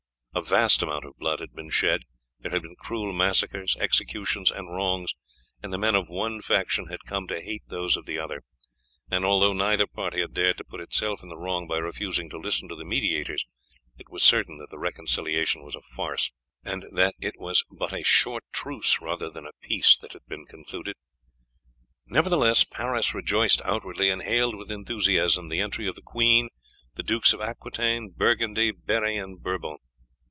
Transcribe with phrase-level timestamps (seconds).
[0.33, 2.03] A vast amount of blood had been shed,
[2.39, 5.13] there had been cruel massacres, executions, and wrongs,
[5.61, 8.41] and the men of one faction had come to hate those of the other;
[9.09, 12.37] and although neither party had dared to put itself in the wrong by refusing to
[12.39, 13.43] listen to the mediators,
[13.97, 16.31] it was certain that the reconciliation was a farce,
[16.63, 20.45] and that it was but a short truce rather than a peace that had been
[20.45, 20.95] concluded.
[22.07, 26.47] Nevertheless Paris rejoiced outwardly, and hailed with enthusiasm the entry of the queen,
[26.95, 29.75] the Dukes of Aquitaine, Burgundy, Berri, and Bourbon.